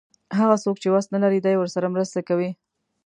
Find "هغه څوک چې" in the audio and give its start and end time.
0.39-0.87